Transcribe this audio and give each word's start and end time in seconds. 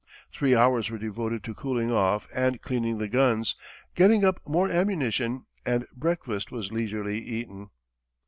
Three 0.33 0.55
hours 0.55 0.89
were 0.89 0.97
devoted 0.97 1.43
to 1.43 1.53
cooling 1.53 1.91
off 1.91 2.27
and 2.33 2.59
cleaning 2.59 2.97
the 2.97 3.07
guns, 3.07 3.55
getting 3.93 4.25
up 4.25 4.41
more 4.47 4.67
ammunition, 4.67 5.45
and 5.63 5.85
breakfast 5.95 6.51
was 6.51 6.71
leisurely 6.71 7.19
eaten. 7.19 7.69